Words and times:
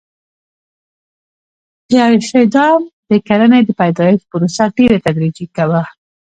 د 1.89 1.91
عیاشۍ 2.03 2.45
دام 2.55 2.81
د 3.09 3.11
کرنې 3.27 3.59
د 3.65 3.69
پیدایښت 3.79 4.23
پروسه 4.31 4.63
ډېره 4.77 4.97
تدریجي 5.05 5.45
وه. 5.69 5.83